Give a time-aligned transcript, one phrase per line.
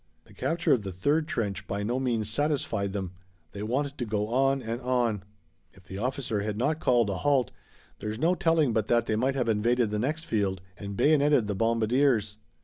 [0.23, 3.11] The capture of the third trench by no means satisfied them.
[3.51, 5.21] They wanted to go on and on.
[5.73, 7.51] If the officer had not called a halt
[7.99, 11.53] there's no telling but that they might have invaded the next field and bayoneted the
[11.53, 12.37] bombardiers.